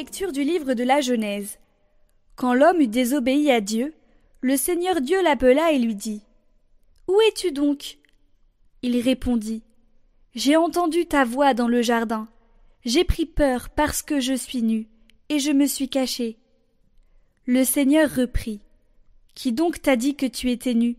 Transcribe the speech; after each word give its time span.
Lecture 0.00 0.32
du 0.32 0.44
livre 0.44 0.72
de 0.72 0.82
la 0.82 1.02
Genèse. 1.02 1.58
Quand 2.34 2.54
l'homme 2.54 2.80
eut 2.80 2.88
désobéi 2.88 3.50
à 3.50 3.60
Dieu, 3.60 3.92
le 4.40 4.56
Seigneur 4.56 5.02
Dieu 5.02 5.22
l'appela 5.22 5.72
et 5.72 5.78
lui 5.78 5.94
dit 5.94 6.22
Où 7.06 7.20
es-tu 7.28 7.52
donc? 7.52 7.98
Il 8.80 8.98
répondit 8.98 9.62
J'ai 10.34 10.56
entendu 10.56 11.04
ta 11.04 11.26
voix 11.26 11.52
dans 11.52 11.68
le 11.68 11.82
jardin. 11.82 12.28
J'ai 12.82 13.04
pris 13.04 13.26
peur 13.26 13.68
parce 13.68 14.00
que 14.00 14.20
je 14.20 14.32
suis 14.32 14.62
nu, 14.62 14.88
et 15.28 15.38
je 15.38 15.50
me 15.50 15.66
suis 15.66 15.90
caché. 15.90 16.38
Le 17.44 17.62
Seigneur 17.62 18.08
reprit 18.10 18.62
Qui 19.34 19.52
donc 19.52 19.82
t'a 19.82 19.96
dit 19.96 20.14
que 20.14 20.24
tu 20.24 20.50
étais 20.50 20.72
nu? 20.72 20.96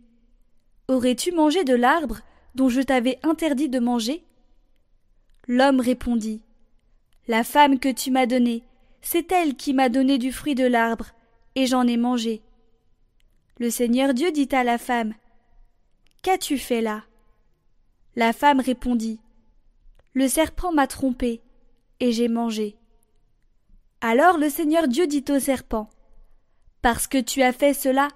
Aurais-tu 0.89 1.31
mangé 1.31 1.63
de 1.63 1.73
l'arbre 1.73 2.20
dont 2.53 2.70
je 2.70 2.81
t'avais 2.81 3.17
interdit 3.23 3.67
de 3.67 3.80
manger? 3.80 4.23
L'homme 5.47 5.80
répondit 5.80 6.44
La 7.27 7.44
femme 7.44 7.80
que 7.80 7.91
tu 7.91 8.11
m'as 8.11 8.27
donnée, 8.27 8.63
c'est 9.01 9.31
elle 9.31 9.55
qui 9.55 9.73
m'a 9.73 9.89
donné 9.89 10.17
du 10.17 10.31
fruit 10.31 10.55
de 10.55 10.65
l'arbre, 10.65 11.07
et 11.55 11.65
j'en 11.65 11.87
ai 11.87 11.97
mangé. 11.97 12.41
Le 13.57 13.69
Seigneur 13.69 14.13
Dieu 14.13 14.31
dit 14.31 14.49
à 14.51 14.63
la 14.63 14.77
femme. 14.77 15.13
Qu'as-tu 16.23 16.57
fait 16.57 16.81
là? 16.81 17.03
La 18.15 18.33
femme 18.33 18.59
répondit. 18.59 19.19
Le 20.13 20.27
serpent 20.27 20.71
m'a 20.71 20.87
trompé, 20.87 21.41
et 21.99 22.11
j'ai 22.11 22.27
mangé. 22.27 22.77
Alors 24.02 24.38
le 24.38 24.49
Seigneur 24.49 24.88
Dieu 24.88 25.08
dit 25.08 25.25
au 25.30 25.39
serpent. 25.39 25.89
Parce 26.81 27.08
que 27.08 27.19
tu 27.19 27.43
as 27.43 27.53
fait 27.53 27.73
cela, 27.73 28.08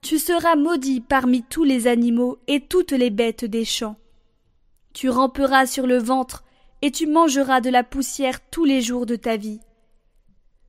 tu 0.00 0.18
seras 0.18 0.54
maudit 0.54 1.00
parmi 1.00 1.42
tous 1.42 1.64
les 1.64 1.86
animaux 1.86 2.38
et 2.46 2.60
toutes 2.60 2.92
les 2.92 3.10
bêtes 3.10 3.44
des 3.44 3.64
champs. 3.64 3.96
Tu 4.92 5.08
ramperas 5.10 5.66
sur 5.66 5.86
le 5.86 5.98
ventre, 5.98 6.44
et 6.82 6.90
tu 6.90 7.06
mangeras 7.06 7.60
de 7.60 7.70
la 7.70 7.82
poussière 7.82 8.40
tous 8.50 8.64
les 8.64 8.80
jours 8.80 9.06
de 9.06 9.16
ta 9.16 9.36
vie. 9.36 9.60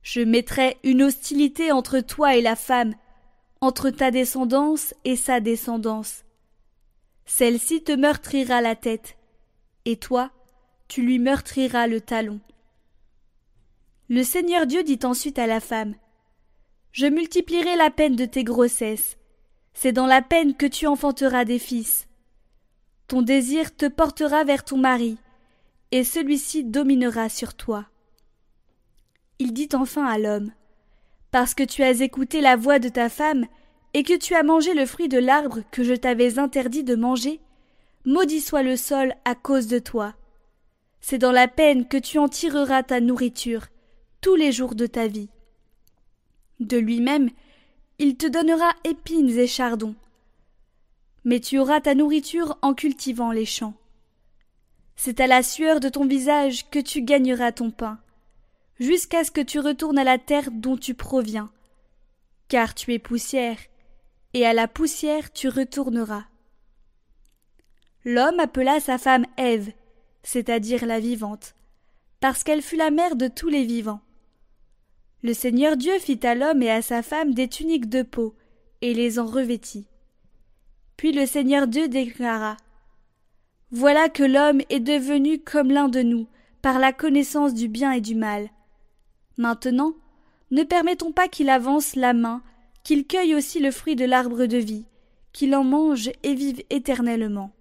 Je 0.06 0.20
mettrai 0.20 0.76
une 0.84 1.02
hostilité 1.02 1.72
entre 1.72 1.98
toi 1.98 2.36
et 2.36 2.40
la 2.40 2.54
femme, 2.54 2.94
entre 3.60 3.90
ta 3.90 4.12
descendance 4.12 4.94
et 5.04 5.16
sa 5.16 5.40
descendance. 5.40 6.22
Celle-ci 7.24 7.82
te 7.82 7.90
meurtrira 7.90 8.60
la 8.60 8.76
tête, 8.76 9.16
et 9.84 9.96
toi, 9.96 10.30
tu 10.86 11.02
lui 11.02 11.18
meurtriras 11.18 11.88
le 11.88 12.00
talon. 12.00 12.38
Le 14.08 14.22
Seigneur 14.22 14.68
Dieu 14.68 14.84
dit 14.84 15.00
ensuite 15.02 15.40
à 15.40 15.48
la 15.48 15.58
femme 15.58 15.96
Je 16.92 17.06
multiplierai 17.06 17.74
la 17.74 17.90
peine 17.90 18.14
de 18.14 18.26
tes 18.26 18.44
grossesses. 18.44 19.16
C'est 19.74 19.90
dans 19.90 20.06
la 20.06 20.22
peine 20.22 20.54
que 20.54 20.66
tu 20.66 20.86
enfanteras 20.86 21.44
des 21.44 21.58
fils. 21.58 22.06
Ton 23.08 23.22
désir 23.22 23.74
te 23.74 23.86
portera 23.86 24.44
vers 24.44 24.64
ton 24.64 24.78
mari, 24.78 25.18
et 25.90 26.04
celui-ci 26.04 26.62
dominera 26.62 27.28
sur 27.28 27.54
toi 27.54 27.88
il 29.38 29.52
dit 29.52 29.68
enfin 29.74 30.06
à 30.06 30.18
l'homme 30.18 30.52
Parce 31.30 31.54
que 31.54 31.62
tu 31.62 31.82
as 31.82 32.00
écouté 32.00 32.40
la 32.40 32.56
voix 32.56 32.78
de 32.78 32.88
ta 32.88 33.08
femme, 33.08 33.46
et 33.94 34.02
que 34.02 34.16
tu 34.16 34.34
as 34.34 34.42
mangé 34.42 34.74
le 34.74 34.86
fruit 34.86 35.08
de 35.08 35.18
l'arbre 35.18 35.60
que 35.70 35.82
je 35.82 35.94
t'avais 35.94 36.38
interdit 36.38 36.84
de 36.84 36.94
manger, 36.94 37.40
maudit 38.04 38.40
soit 38.40 38.62
le 38.62 38.76
sol 38.76 39.14
à 39.24 39.34
cause 39.34 39.68
de 39.68 39.78
toi. 39.78 40.14
C'est 41.00 41.18
dans 41.18 41.32
la 41.32 41.48
peine 41.48 41.86
que 41.88 41.96
tu 41.96 42.18
en 42.18 42.28
tireras 42.28 42.82
ta 42.82 43.00
nourriture 43.00 43.66
tous 44.20 44.34
les 44.34 44.52
jours 44.52 44.74
de 44.74 44.86
ta 44.86 45.06
vie. 45.06 45.30
De 46.60 46.76
lui-même, 46.76 47.30
il 47.98 48.16
te 48.16 48.26
donnera 48.26 48.72
épines 48.84 49.30
et 49.38 49.46
chardons. 49.46 49.94
Mais 51.24 51.40
tu 51.40 51.58
auras 51.58 51.80
ta 51.80 51.94
nourriture 51.94 52.58
en 52.62 52.74
cultivant 52.74 53.32
les 53.32 53.46
champs. 53.46 53.74
C'est 54.94 55.20
à 55.20 55.26
la 55.26 55.42
sueur 55.42 55.80
de 55.80 55.88
ton 55.88 56.06
visage 56.06 56.68
que 56.70 56.78
tu 56.78 57.02
gagneras 57.02 57.52
ton 57.52 57.70
pain 57.70 57.98
jusqu'à 58.78 59.24
ce 59.24 59.30
que 59.30 59.40
tu 59.40 59.58
retournes 59.58 59.98
à 59.98 60.04
la 60.04 60.18
terre 60.18 60.50
dont 60.50 60.76
tu 60.76 60.94
proviens, 60.94 61.50
car 62.48 62.74
tu 62.74 62.92
es 62.92 62.98
poussière, 62.98 63.58
et 64.34 64.46
à 64.46 64.52
la 64.52 64.68
poussière 64.68 65.32
tu 65.32 65.48
retourneras. 65.48 66.24
L'homme 68.04 68.38
appela 68.38 68.78
sa 68.80 68.98
femme 68.98 69.26
Ève, 69.36 69.72
c'est-à-dire 70.22 70.86
la 70.86 71.00
vivante, 71.00 71.54
parce 72.20 72.44
qu'elle 72.44 72.62
fut 72.62 72.76
la 72.76 72.90
mère 72.90 73.16
de 73.16 73.28
tous 73.28 73.48
les 73.48 73.64
vivants. 73.64 74.00
Le 75.22 75.32
Seigneur 75.32 75.76
Dieu 75.76 75.98
fit 75.98 76.24
à 76.26 76.34
l'homme 76.34 76.62
et 76.62 76.70
à 76.70 76.82
sa 76.82 77.02
femme 77.02 77.34
des 77.34 77.48
tuniques 77.48 77.88
de 77.88 78.02
peau, 78.02 78.34
et 78.82 78.94
les 78.94 79.18
en 79.18 79.26
revêtit. 79.26 79.88
Puis 80.96 81.12
le 81.12 81.26
Seigneur 81.26 81.66
Dieu 81.66 81.88
déclara 81.88 82.56
Voilà 83.70 84.08
que 84.08 84.22
l'homme 84.22 84.60
est 84.70 84.80
devenu 84.80 85.38
comme 85.38 85.70
l'un 85.70 85.88
de 85.88 86.02
nous, 86.02 86.26
par 86.62 86.78
la 86.78 86.92
connaissance 86.92 87.54
du 87.54 87.68
bien 87.68 87.92
et 87.92 88.00
du 88.00 88.14
mal. 88.14 88.50
Maintenant, 89.36 89.94
ne 90.50 90.62
permettons 90.62 91.12
pas 91.12 91.28
qu'il 91.28 91.50
avance 91.50 91.94
la 91.96 92.12
main, 92.12 92.42
qu'il 92.84 93.06
cueille 93.06 93.34
aussi 93.34 93.60
le 93.60 93.70
fruit 93.70 93.96
de 93.96 94.04
l'arbre 94.04 94.46
de 94.46 94.58
vie, 94.58 94.86
qu'il 95.32 95.54
en 95.54 95.64
mange 95.64 96.10
et 96.22 96.34
vive 96.34 96.62
éternellement. 96.70 97.52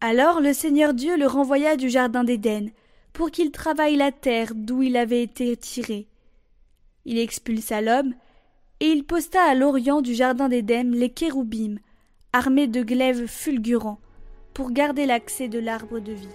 Alors 0.00 0.40
le 0.40 0.52
Seigneur 0.52 0.94
Dieu 0.94 1.16
le 1.16 1.26
renvoya 1.26 1.76
du 1.76 1.90
jardin 1.90 2.24
d'Éden, 2.24 2.70
pour 3.12 3.30
qu'il 3.30 3.50
travaille 3.50 3.96
la 3.96 4.12
terre 4.12 4.52
d'où 4.54 4.82
il 4.82 4.96
avait 4.96 5.22
été 5.22 5.56
tiré. 5.56 6.06
Il 7.04 7.18
expulsa 7.18 7.80
l'homme, 7.80 8.14
et 8.80 8.86
il 8.86 9.04
posta 9.04 9.42
à 9.42 9.54
l'orient 9.54 10.00
du 10.00 10.14
jardin 10.14 10.48
d'Éden 10.48 10.94
les 10.94 11.10
kéroubim, 11.10 11.76
armés 12.32 12.66
de 12.66 12.82
glaives 12.82 13.26
fulgurants, 13.26 14.00
pour 14.54 14.70
garder 14.70 15.04
l'accès 15.04 15.48
de 15.48 15.58
l'arbre 15.58 16.00
de 16.00 16.12
vie. 16.12 16.28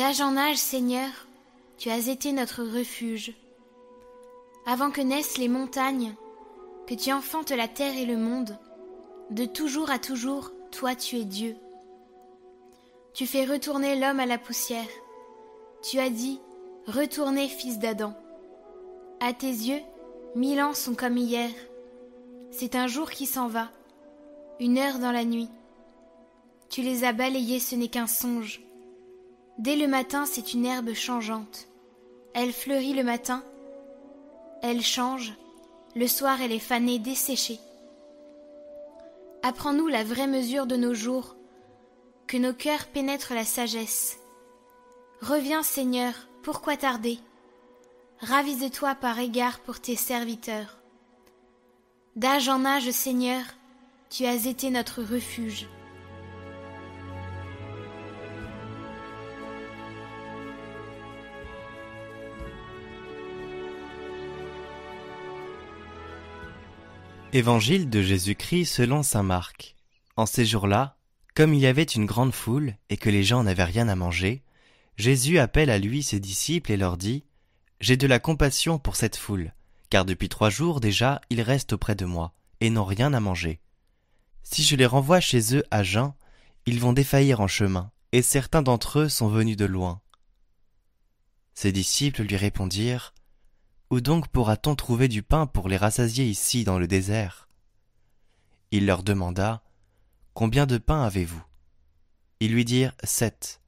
D'âge 0.00 0.22
en 0.22 0.34
âge, 0.38 0.56
Seigneur, 0.56 1.10
tu 1.76 1.90
as 1.90 2.08
été 2.08 2.32
notre 2.32 2.64
refuge. 2.64 3.34
Avant 4.64 4.90
que 4.90 5.02
naissent 5.02 5.36
les 5.36 5.46
montagnes, 5.46 6.14
que 6.86 6.94
tu 6.94 7.12
enfantes 7.12 7.50
la 7.50 7.68
terre 7.68 7.94
et 7.98 8.06
le 8.06 8.16
monde, 8.16 8.56
de 9.28 9.44
toujours 9.44 9.90
à 9.90 9.98
toujours, 9.98 10.52
toi 10.70 10.94
tu 10.94 11.16
es 11.16 11.24
Dieu. 11.24 11.54
Tu 13.12 13.26
fais 13.26 13.44
retourner 13.44 14.00
l'homme 14.00 14.20
à 14.20 14.24
la 14.24 14.38
poussière. 14.38 14.88
Tu 15.82 15.98
as 15.98 16.08
dit, 16.08 16.40
retournez 16.86 17.48
fils 17.48 17.78
d'Adam. 17.78 18.14
À 19.20 19.34
tes 19.34 19.48
yeux, 19.48 19.82
mille 20.34 20.62
ans 20.62 20.72
sont 20.72 20.94
comme 20.94 21.18
hier. 21.18 21.50
C'est 22.50 22.74
un 22.74 22.86
jour 22.86 23.10
qui 23.10 23.26
s'en 23.26 23.48
va, 23.48 23.68
une 24.60 24.78
heure 24.78 24.98
dans 24.98 25.12
la 25.12 25.26
nuit. 25.26 25.50
Tu 26.70 26.80
les 26.80 27.04
as 27.04 27.12
balayés, 27.12 27.60
ce 27.60 27.74
n'est 27.74 27.88
qu'un 27.88 28.06
songe. 28.06 28.62
Dès 29.60 29.76
le 29.76 29.86
matin, 29.86 30.24
c'est 30.24 30.54
une 30.54 30.64
herbe 30.64 30.94
changeante. 30.94 31.68
Elle 32.32 32.50
fleurit 32.50 32.94
le 32.94 33.04
matin, 33.04 33.44
elle 34.62 34.80
change, 34.80 35.34
le 35.94 36.06
soir 36.06 36.40
elle 36.40 36.52
est 36.52 36.58
fanée, 36.58 36.98
desséchée. 36.98 37.58
Apprends-nous 39.42 39.86
la 39.86 40.02
vraie 40.02 40.28
mesure 40.28 40.66
de 40.66 40.76
nos 40.76 40.94
jours, 40.94 41.36
que 42.26 42.38
nos 42.38 42.54
cœurs 42.54 42.86
pénètrent 42.86 43.34
la 43.34 43.44
sagesse. 43.44 44.18
Reviens 45.20 45.62
Seigneur, 45.62 46.14
pourquoi 46.42 46.78
tarder? 46.78 47.18
Ravise-toi 48.20 48.94
par 48.94 49.18
égard 49.18 49.60
pour 49.60 49.78
tes 49.78 49.96
serviteurs. 49.96 50.78
D'âge 52.16 52.48
en 52.48 52.64
âge, 52.64 52.90
Seigneur, 52.92 53.44
tu 54.08 54.24
as 54.24 54.46
été 54.46 54.70
notre 54.70 55.02
refuge. 55.02 55.68
Évangile 67.32 67.88
de 67.88 68.02
Jésus-Christ 68.02 68.66
selon 68.66 69.04
saint 69.04 69.22
Marc. 69.22 69.76
En 70.16 70.26
ces 70.26 70.44
jours-là, 70.44 70.96
comme 71.36 71.54
il 71.54 71.60
y 71.60 71.66
avait 71.66 71.84
une 71.84 72.04
grande 72.04 72.32
foule 72.32 72.74
et 72.88 72.96
que 72.96 73.08
les 73.08 73.22
gens 73.22 73.44
n'avaient 73.44 73.62
rien 73.62 73.86
à 73.86 73.94
manger, 73.94 74.42
Jésus 74.96 75.38
appelle 75.38 75.70
à 75.70 75.78
lui 75.78 76.02
ses 76.02 76.18
disciples 76.18 76.72
et 76.72 76.76
leur 76.76 76.96
dit 76.96 77.22
J'ai 77.78 77.96
de 77.96 78.08
la 78.08 78.18
compassion 78.18 78.80
pour 78.80 78.96
cette 78.96 79.14
foule, 79.14 79.54
car 79.90 80.04
depuis 80.04 80.28
trois 80.28 80.50
jours 80.50 80.80
déjà 80.80 81.20
ils 81.30 81.40
restent 81.40 81.74
auprès 81.74 81.94
de 81.94 82.04
moi 82.04 82.32
et 82.60 82.68
n'ont 82.68 82.84
rien 82.84 83.14
à 83.14 83.20
manger. 83.20 83.60
Si 84.42 84.64
je 84.64 84.74
les 84.74 84.86
renvoie 84.86 85.20
chez 85.20 85.54
eux 85.54 85.62
à 85.70 85.84
jeun, 85.84 86.14
ils 86.66 86.80
vont 86.80 86.92
défaillir 86.92 87.38
en 87.38 87.46
chemin, 87.46 87.92
et 88.10 88.22
certains 88.22 88.62
d'entre 88.62 88.98
eux 88.98 89.08
sont 89.08 89.28
venus 89.28 89.56
de 89.56 89.66
loin. 89.66 90.00
Ses 91.54 91.70
disciples 91.70 92.24
lui 92.24 92.36
répondirent 92.36 93.14
où 93.90 94.00
donc 94.00 94.28
pourra-t-on 94.28 94.76
trouver 94.76 95.08
du 95.08 95.22
pain 95.22 95.46
pour 95.46 95.68
les 95.68 95.76
rassasier 95.76 96.24
ici 96.24 96.64
dans 96.64 96.78
le 96.78 96.86
désert? 96.86 97.48
Il 98.70 98.86
leur 98.86 99.02
demanda 99.02 99.62
Combien 100.32 100.66
de 100.66 100.78
pain 100.78 101.02
avez-vous? 101.02 101.42
Ils 102.38 102.52
lui 102.52 102.64
dirent 102.64 102.94
Sept. 103.02 103.60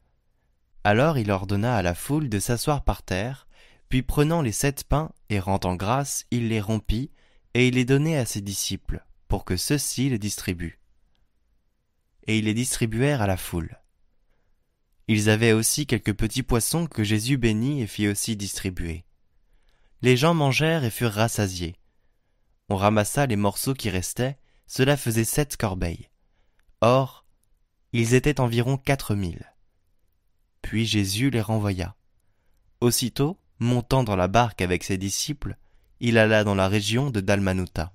Alors 0.84 1.18
il 1.18 1.30
ordonna 1.30 1.76
à 1.76 1.82
la 1.82 1.94
foule 1.94 2.28
de 2.28 2.38
s'asseoir 2.38 2.84
par 2.84 3.02
terre, 3.02 3.46
puis 3.88 4.02
prenant 4.02 4.42
les 4.42 4.52
sept 4.52 4.84
pains 4.84 5.10
et 5.28 5.40
rendant 5.40 5.74
grâce, 5.74 6.24
il 6.30 6.48
les 6.48 6.60
rompit, 6.60 7.10
et 7.54 7.68
il 7.68 7.74
les 7.74 7.84
donnait 7.84 8.16
à 8.16 8.24
ses 8.24 8.40
disciples, 8.40 9.04
pour 9.28 9.44
que 9.44 9.56
ceux-ci 9.56 10.08
les 10.08 10.18
distribuent. 10.18 10.78
Et 12.26 12.38
ils 12.38 12.44
les 12.44 12.54
distribuèrent 12.54 13.22
à 13.22 13.26
la 13.26 13.36
foule. 13.36 13.78
Ils 15.08 15.28
avaient 15.28 15.52
aussi 15.52 15.86
quelques 15.86 16.14
petits 16.14 16.44
poissons 16.44 16.86
que 16.86 17.04
Jésus 17.04 17.36
bénit 17.36 17.82
et 17.82 17.86
fit 17.86 18.08
aussi 18.08 18.36
distribuer. 18.36 19.04
Les 20.02 20.16
gens 20.16 20.34
mangèrent 20.34 20.84
et 20.84 20.90
furent 20.90 21.12
rassasiés. 21.12 21.76
On 22.68 22.76
ramassa 22.76 23.26
les 23.26 23.36
morceaux 23.36 23.74
qui 23.74 23.88
restaient, 23.88 24.36
cela 24.66 24.96
faisait 24.96 25.24
sept 25.24 25.56
corbeilles. 25.56 26.08
Or, 26.80 27.24
ils 27.92 28.14
étaient 28.14 28.40
environ 28.40 28.76
quatre 28.76 29.14
mille. 29.14 29.52
Puis 30.60 30.86
Jésus 30.86 31.30
les 31.30 31.40
renvoya. 31.40 31.94
Aussitôt, 32.80 33.38
montant 33.60 34.02
dans 34.02 34.16
la 34.16 34.28
barque 34.28 34.60
avec 34.60 34.82
ses 34.82 34.98
disciples, 34.98 35.56
il 36.00 36.18
alla 36.18 36.42
dans 36.42 36.56
la 36.56 36.66
région 36.66 37.10
de 37.10 37.20
Dalmanuta. 37.20 37.92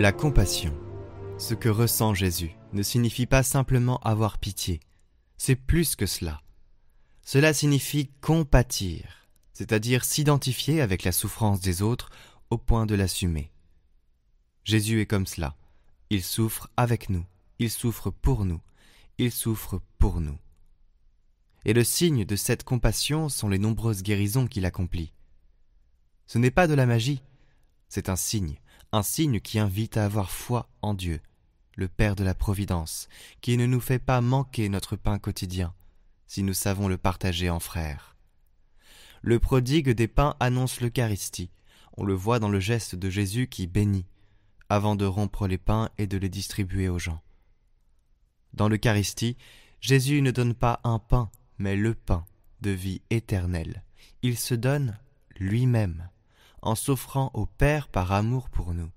La 0.00 0.12
compassion, 0.12 0.74
ce 1.36 1.52
que 1.52 1.68
ressent 1.68 2.14
Jésus, 2.14 2.56
ne 2.72 2.82
signifie 2.82 3.26
pas 3.26 3.42
simplement 3.42 3.98
avoir 3.98 4.38
pitié, 4.38 4.80
c'est 5.36 5.56
plus 5.56 5.94
que 5.94 6.06
cela. 6.06 6.40
Cela 7.20 7.52
signifie 7.52 8.08
compatir, 8.22 9.28
c'est-à-dire 9.52 10.06
s'identifier 10.06 10.80
avec 10.80 11.04
la 11.04 11.12
souffrance 11.12 11.60
des 11.60 11.82
autres 11.82 12.08
au 12.48 12.56
point 12.56 12.86
de 12.86 12.94
l'assumer. 12.94 13.52
Jésus 14.64 15.02
est 15.02 15.06
comme 15.06 15.26
cela. 15.26 15.54
Il 16.08 16.22
souffre 16.22 16.70
avec 16.78 17.10
nous, 17.10 17.26
il 17.58 17.70
souffre 17.70 18.08
pour 18.08 18.46
nous, 18.46 18.62
il 19.18 19.30
souffre 19.30 19.82
pour 19.98 20.22
nous. 20.22 20.38
Et 21.66 21.74
le 21.74 21.84
signe 21.84 22.24
de 22.24 22.36
cette 22.36 22.64
compassion 22.64 23.28
sont 23.28 23.50
les 23.50 23.58
nombreuses 23.58 24.02
guérisons 24.02 24.46
qu'il 24.46 24.64
accomplit. 24.64 25.12
Ce 26.26 26.38
n'est 26.38 26.50
pas 26.50 26.68
de 26.68 26.72
la 26.72 26.86
magie, 26.86 27.22
c'est 27.90 28.08
un 28.08 28.16
signe, 28.16 28.59
un 28.92 29.02
signe 29.02 29.40
qui 29.40 29.58
invite 29.58 29.96
à 29.96 30.04
avoir 30.04 30.30
foi 30.30 30.68
en 30.82 30.94
Dieu, 30.94 31.20
le 31.76 31.88
Père 31.88 32.16
de 32.16 32.24
la 32.24 32.34
Providence, 32.34 33.08
qui 33.40 33.56
ne 33.56 33.66
nous 33.66 33.80
fait 33.80 33.98
pas 33.98 34.20
manquer 34.20 34.68
notre 34.68 34.96
pain 34.96 35.18
quotidien, 35.18 35.74
si 36.26 36.42
nous 36.42 36.54
savons 36.54 36.88
le 36.88 36.98
partager 36.98 37.50
en 37.50 37.60
frères. 37.60 38.16
Le 39.22 39.38
prodigue 39.38 39.90
des 39.90 40.08
pains 40.08 40.34
annonce 40.40 40.80
l'Eucharistie, 40.80 41.50
on 41.96 42.04
le 42.04 42.14
voit 42.14 42.38
dans 42.38 42.48
le 42.48 42.60
geste 42.60 42.94
de 42.94 43.10
Jésus 43.10 43.46
qui 43.46 43.66
bénit, 43.66 44.06
avant 44.68 44.96
de 44.96 45.04
rompre 45.04 45.46
les 45.46 45.58
pains 45.58 45.90
et 45.98 46.06
de 46.06 46.16
les 46.16 46.28
distribuer 46.28 46.88
aux 46.88 46.98
gens. 46.98 47.20
Dans 48.54 48.68
l'Eucharistie, 48.68 49.36
Jésus 49.80 50.22
ne 50.22 50.30
donne 50.30 50.54
pas 50.54 50.80
un 50.84 50.98
pain, 50.98 51.30
mais 51.58 51.76
le 51.76 51.94
pain 51.94 52.24
de 52.60 52.70
vie 52.70 53.02
éternelle. 53.10 53.82
Il 54.22 54.36
se 54.36 54.54
donne 54.54 54.98
lui-même 55.36 56.08
en 56.62 56.74
s'offrant 56.74 57.30
au 57.34 57.46
Père 57.46 57.88
par 57.88 58.12
amour 58.12 58.50
pour 58.50 58.74
nous. 58.74 58.90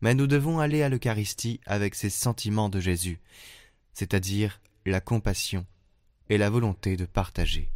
Mais 0.00 0.14
nous 0.14 0.26
devons 0.26 0.60
aller 0.60 0.82
à 0.82 0.88
l'Eucharistie 0.88 1.60
avec 1.66 1.94
ces 1.94 2.10
sentiments 2.10 2.68
de 2.68 2.80
Jésus, 2.80 3.20
c'est-à-dire 3.92 4.60
la 4.86 5.00
compassion 5.00 5.66
et 6.28 6.38
la 6.38 6.50
volonté 6.50 6.96
de 6.96 7.04
partager. 7.04 7.70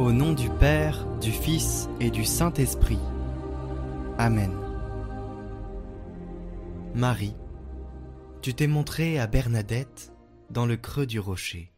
Au 0.00 0.12
nom 0.12 0.32
du 0.32 0.48
Père, 0.48 1.06
du 1.18 1.30
Fils 1.30 1.90
et 2.00 2.10
du 2.10 2.24
Saint-Esprit. 2.24 2.98
Amen. 4.16 4.50
Marie, 6.94 7.36
tu 8.40 8.54
t'es 8.54 8.66
montrée 8.66 9.18
à 9.18 9.26
Bernadette 9.26 10.14
dans 10.48 10.64
le 10.64 10.78
creux 10.78 11.04
du 11.04 11.20
rocher. 11.20 11.70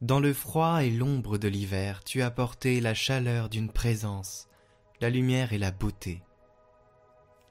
Dans 0.00 0.18
le 0.18 0.32
froid 0.32 0.82
et 0.82 0.90
l'ombre 0.90 1.38
de 1.38 1.46
l'hiver, 1.46 2.02
tu 2.02 2.20
as 2.20 2.32
porté 2.32 2.80
la 2.80 2.94
chaleur 2.94 3.48
d'une 3.48 3.70
présence, 3.70 4.48
la 5.00 5.08
lumière 5.08 5.52
et 5.52 5.58
la 5.58 5.70
beauté. 5.70 6.24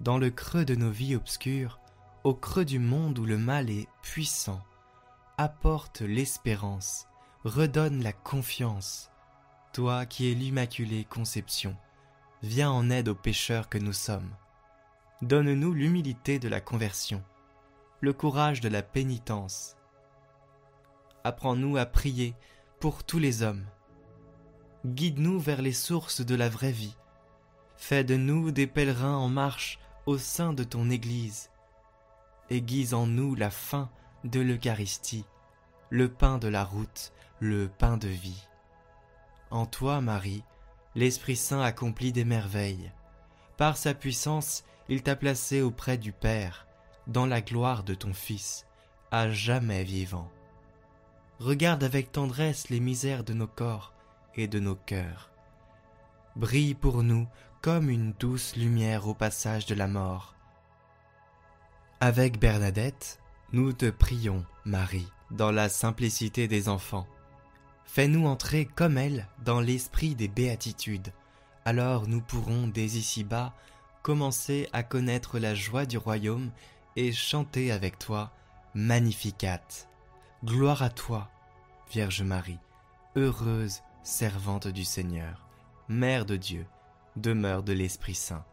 Dans 0.02 0.18
le 0.18 0.30
creux 0.30 0.66
de 0.66 0.76
nos 0.76 0.92
vies 0.92 1.16
obscures, 1.16 1.80
au 2.26 2.34
creux 2.34 2.66
du 2.66 2.80
monde 2.80 3.18
où 3.18 3.24
le 3.24 3.38
mal 3.38 3.70
est 3.70 3.88
puissant, 4.02 4.62
apporte 5.38 6.02
l'espérance, 6.02 7.08
redonne 7.46 8.04
la 8.04 8.12
confiance, 8.12 9.10
toi 9.76 10.06
qui 10.06 10.32
es 10.32 10.34
l'Immaculée 10.34 11.04
Conception, 11.04 11.76
viens 12.42 12.72
en 12.72 12.90
aide 12.90 13.10
aux 13.10 13.14
pécheurs 13.14 13.68
que 13.68 13.78
nous 13.78 13.92
sommes. 13.92 14.34
Donne-nous 15.22 15.74
l'humilité 15.74 16.40
de 16.40 16.48
la 16.48 16.62
conversion, 16.62 17.22
le 18.00 18.14
courage 18.14 18.62
de 18.62 18.70
la 18.70 18.82
pénitence. 18.82 19.76
Apprends-nous 21.26 21.76
à 21.76 21.86
prier 21.86 22.36
pour 22.80 23.04
tous 23.04 23.20
les 23.20 23.44
hommes. 23.44 23.66
Guide-nous 24.86 25.42
vers 25.42 25.62
les 25.62 25.74
sources 25.74 26.22
de 26.22 26.36
la 26.36 26.48
vraie 26.48 26.72
vie. 26.72 26.96
Fais 27.76 28.06
de 28.06 28.16
nous 28.16 28.52
des 28.52 28.68
pèlerins 28.68 29.18
en 29.18 29.28
marche 29.28 29.80
au 30.06 30.18
sein 30.18 30.54
de 30.54 30.64
ton 30.64 30.90
Église. 30.90 31.50
Aiguise 32.50 32.94
en 32.94 33.08
nous 33.08 33.36
la 33.36 33.50
faim 33.50 33.90
de 34.24 34.40
l'Eucharistie, 34.40 35.26
le 35.90 36.08
pain 36.08 36.38
de 36.38 36.48
la 36.48 36.64
route, 36.64 37.12
le 37.42 37.68
pain 37.68 37.98
de 37.98 38.08
vie. 38.08 38.48
En 39.56 39.66
toi, 39.66 40.02
Marie, 40.02 40.44
l'Esprit 40.96 41.38
Saint 41.38 41.62
accomplit 41.62 42.12
des 42.12 42.26
merveilles. 42.26 42.92
Par 43.56 43.78
sa 43.78 43.94
puissance, 43.94 44.66
il 44.90 45.02
t'a 45.02 45.16
placé 45.16 45.62
auprès 45.62 45.98
du 45.98 46.12
Père, 46.12 46.68
dans 47.08 47.26
la 47.26 47.40
gloire 47.40 47.84
de 47.86 47.94
ton 47.94 48.14
Fils, 48.14 48.66
à 49.12 49.30
jamais 49.30 49.86
vivant. 49.86 50.30
Regarde 51.40 51.86
avec 51.86 52.12
tendresse 52.12 52.68
les 52.68 52.82
misères 52.82 53.24
de 53.24 53.32
nos 53.32 53.48
corps 53.48 53.94
et 54.36 54.50
de 54.50 54.60
nos 54.60 54.76
cœurs. 54.76 55.32
Brille 56.36 56.76
pour 56.76 57.02
nous 57.02 57.26
comme 57.62 57.90
une 57.90 58.12
douce 58.12 58.58
lumière 58.58 59.08
au 59.08 59.14
passage 59.14 59.66
de 59.68 59.74
la 59.74 59.88
mort. 59.88 60.36
Avec 62.02 62.42
Bernadette, 62.42 63.22
nous 63.54 63.72
te 63.72 63.90
prions, 63.90 64.44
Marie, 64.66 65.08
dans 65.32 65.52
la 65.52 65.70
simplicité 65.70 66.50
des 66.50 66.68
enfants 66.68 67.08
Fais-nous 67.86 68.28
entrer 68.28 68.66
comme 68.66 68.98
elle 68.98 69.28
dans 69.44 69.62
l'esprit 69.62 70.16
des 70.16 70.28
béatitudes. 70.28 71.14
Alors 71.64 72.08
nous 72.08 72.22
pourrons 72.22 72.68
dès 72.68 72.86
ici-bas 72.86 73.54
commencer 74.04 74.70
à 74.74 74.84
connaître 74.84 75.40
la 75.40 75.56
joie 75.56 75.86
du 75.86 75.98
royaume 75.98 76.52
et 76.96 77.12
chanter 77.12 77.72
avec 77.72 77.98
toi 77.98 78.32
Magnificat. 78.74 79.62
Gloire 80.44 80.84
à 80.84 80.90
toi, 80.90 81.30
Vierge 81.90 82.22
Marie, 82.22 82.60
heureuse 83.16 83.82
servante 84.04 84.68
du 84.68 84.84
Seigneur, 84.84 85.48
Mère 85.88 86.26
de 86.26 86.36
Dieu, 86.36 86.68
demeure 87.16 87.64
de 87.64 87.74
l'Esprit 87.74 88.16
Saint. 88.16 88.46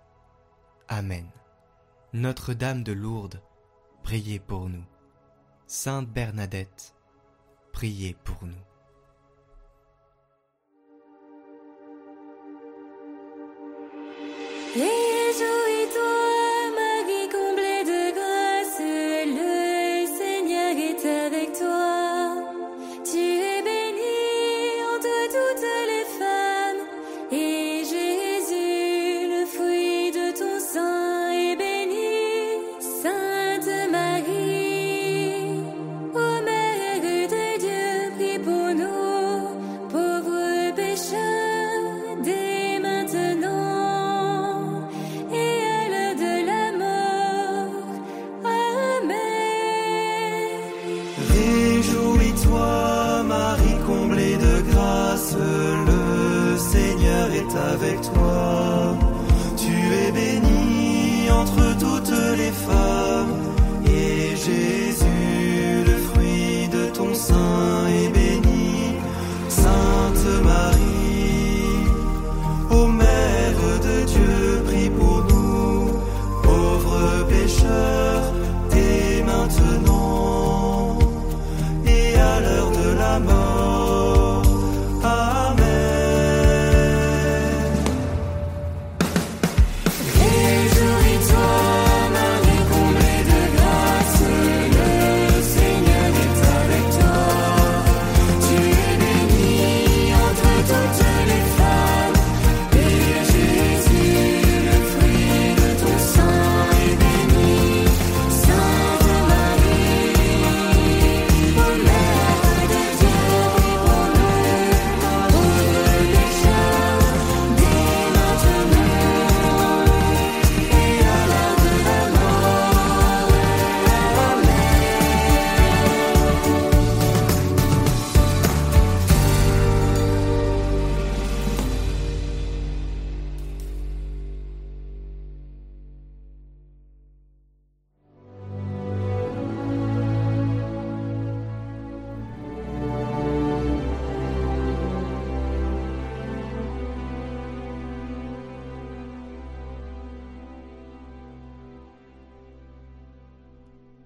Amen. 0.88 1.28
Notre-Dame 2.12 2.82
de 2.82 2.92
Lourdes, 2.92 3.42
priez 4.02 4.38
pour 4.38 4.68
nous. 4.68 4.84
Sainte 5.66 6.08
Bernadette, 6.08 6.94
priez 7.72 8.16
pour 8.24 8.44
nous. 8.44 8.71
Yeah. 14.74 15.01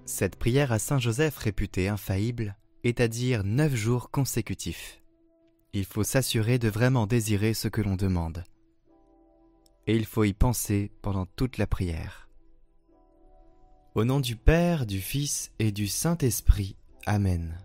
Cette 0.06 0.36
prière 0.36 0.70
à 0.70 0.78
Saint 0.78 1.00
Joseph 1.00 1.36
réputée 1.36 1.88
infaillible 1.88 2.56
est 2.84 3.00
à 3.00 3.08
dire 3.08 3.42
neuf 3.42 3.74
jours 3.74 4.12
consécutifs. 4.12 5.02
Il 5.72 5.84
faut 5.84 6.04
s'assurer 6.04 6.60
de 6.60 6.68
vraiment 6.68 7.08
désirer 7.08 7.54
ce 7.54 7.66
que 7.66 7.82
l'on 7.82 7.96
demande. 7.96 8.44
Et 9.88 9.96
il 9.96 10.06
faut 10.06 10.22
y 10.22 10.32
penser 10.32 10.92
pendant 11.02 11.26
toute 11.26 11.58
la 11.58 11.66
prière. 11.66 12.28
Au 13.96 14.04
nom 14.04 14.20
du 14.20 14.36
Père, 14.36 14.86
du 14.86 15.00
Fils 15.00 15.50
et 15.58 15.72
du 15.72 15.88
Saint-Esprit. 15.88 16.76
Amen. 17.04 17.58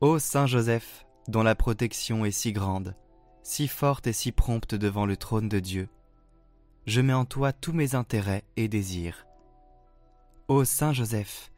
Ô 0.00 0.18
Saint 0.18 0.46
Joseph, 0.46 1.06
dont 1.28 1.42
la 1.42 1.54
protection 1.54 2.24
est 2.24 2.30
si 2.30 2.52
grande, 2.52 2.96
si 3.42 3.68
forte 3.68 4.06
et 4.06 4.14
si 4.14 4.32
prompte 4.32 4.74
devant 4.74 5.04
le 5.04 5.18
trône 5.18 5.50
de 5.50 5.60
Dieu, 5.60 5.90
je 6.86 7.02
mets 7.02 7.12
en 7.12 7.26
toi 7.26 7.52
tous 7.52 7.74
mes 7.74 7.94
intérêts 7.94 8.44
et 8.56 8.66
désirs. 8.66 9.26
Ô 10.50 10.64
Saint 10.64 10.92
Joseph, 10.92 11.52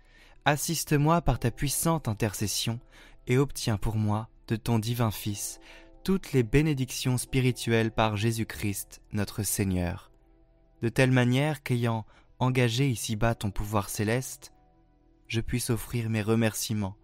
assiste-moi 0.44 1.22
par 1.22 1.38
ta 1.38 1.50
puissante 1.50 2.08
intercession 2.08 2.78
et 3.26 3.38
obtiens 3.38 3.78
pour 3.78 3.96
moi, 3.96 4.28
de 4.48 4.56
ton 4.56 4.78
divin 4.78 5.10
Fils, 5.10 5.60
toutes 6.04 6.34
les 6.34 6.42
bénédictions 6.42 7.16
spirituelles 7.16 7.90
par 7.90 8.18
Jésus-Christ, 8.18 9.00
notre 9.12 9.44
Seigneur, 9.44 10.12
de 10.82 10.90
telle 10.90 11.10
manière 11.10 11.62
qu'ayant 11.62 12.04
engagé 12.38 12.86
ici-bas 12.86 13.34
ton 13.34 13.50
pouvoir 13.50 13.88
céleste, 13.88 14.52
je 15.26 15.40
puisse 15.40 15.70
offrir 15.70 16.10
mes 16.10 16.20
remerciements 16.20 16.98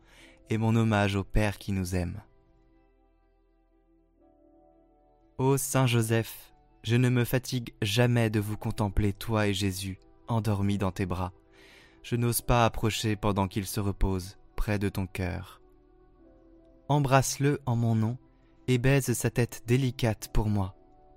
et 0.51 0.59
mon 0.59 0.77
hommage 0.77 1.17
au 1.17 1.25
Père 1.25 1.57
qui 1.57 1.73
nous 1.73 1.97
aime. 1.97 2.21
Ô 5.39 5.57
Saint 5.57 5.87
Joseph, 5.87 6.53
je 6.83 6.97
ne 6.97 7.09
me 7.09 7.25
fatigue 7.25 7.73
jamais 7.81 8.29
de 8.29 8.41
vous 8.41 8.59
contempler, 8.59 9.15
toi 9.15 9.47
et 9.47 9.55
Jésus, 9.55 9.99
endormis 10.29 10.77
dans 10.77 10.93
tes 10.93 11.07
bras. 11.07 11.33
Je 12.09 12.17
n'ose 12.17 12.41
pas 12.41 12.65
approcher 12.65 13.17
pendant 13.17 13.49
qu'il 13.49 13.67
se 13.67 13.81
repose 13.81 14.39
près 14.57 14.79
de 14.79 14.89
ton 14.89 15.07
cœur. 15.07 15.61
Embrasse-le 16.89 17.61
en 17.67 17.77
mon 17.77 17.95
nom 17.95 18.17
et 18.67 18.79
baise 18.79 19.13
sa 19.13 19.29
tête 19.29 19.65
délicate 19.67 20.31
pour 20.33 20.49
moi, 20.49 20.75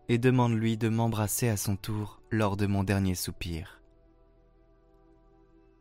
et 0.09 0.17
demande-lui 0.17 0.75
de 0.75 0.89
m'embrasser 0.89 1.47
à 1.47 1.55
son 1.55 1.77
tour 1.77 2.21
lors 2.29 2.57
de 2.57 2.65
mon 2.65 2.83
dernier 2.83 3.15
soupir. 3.15 3.81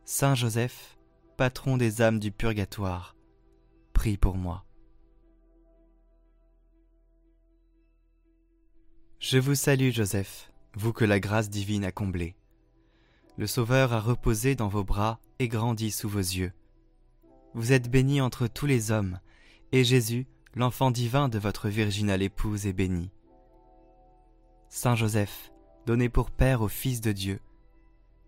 Saint 0.05 0.33
Joseph, 0.33 0.97
patron 1.35 1.75
des 1.75 2.01
âmes 2.01 2.19
du 2.19 2.31
purgatoire, 2.31 3.17
prie 3.91 4.15
pour 4.15 4.37
moi. 4.37 4.63
Je 9.19 9.39
vous 9.39 9.55
salue 9.55 9.91
Joseph, 9.91 10.53
vous 10.75 10.93
que 10.93 11.03
la 11.03 11.19
grâce 11.19 11.49
divine 11.49 11.83
a 11.83 11.91
comblé. 11.91 12.37
Le 13.37 13.47
Sauveur 13.47 13.93
a 13.93 13.99
reposé 13.99 14.55
dans 14.55 14.67
vos 14.67 14.83
bras 14.83 15.19
et 15.39 15.47
grandi 15.47 15.91
sous 15.91 16.09
vos 16.09 16.19
yeux. 16.19 16.51
Vous 17.53 17.73
êtes 17.73 17.89
béni 17.89 18.21
entre 18.21 18.47
tous 18.47 18.65
les 18.65 18.91
hommes, 18.91 19.19
et 19.71 19.83
Jésus, 19.83 20.27
l'enfant 20.55 20.91
divin 20.91 21.29
de 21.29 21.39
votre 21.39 21.69
virginale 21.69 22.21
épouse, 22.21 22.65
est 22.65 22.73
béni. 22.73 23.09
Saint 24.69 24.95
Joseph, 24.95 25.51
donné 25.85 26.09
pour 26.09 26.31
Père 26.31 26.61
au 26.61 26.67
Fils 26.67 27.01
de 27.01 27.11
Dieu, 27.11 27.39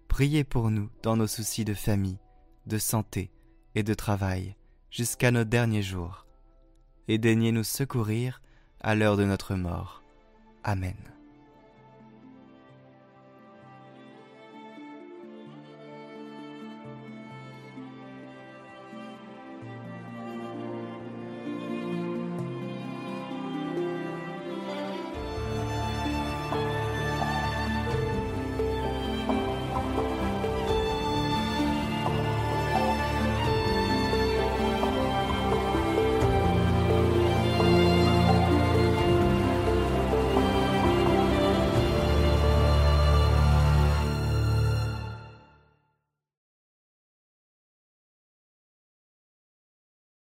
priez 0.08 0.44
pour 0.44 0.70
nous 0.72 0.90
dans 1.02 1.16
nos 1.16 1.28
soucis 1.28 1.66
de 1.66 1.74
famille, 1.74 2.20
de 2.66 2.78
santé 2.78 3.32
et 3.76 3.84
de 3.84 3.94
travail, 3.94 4.56
jusqu'à 4.90 5.32
nos 5.32 5.44
derniers 5.44 5.84
jours, 5.84 6.26
et 7.08 7.18
daignez 7.18 7.52
nous 7.52 7.64
secourir 7.64 8.42
à 8.80 8.96
l'heure 8.96 9.18
de 9.18 9.26
notre 9.26 9.56
mort. 9.56 10.04
Amen. 10.64 11.13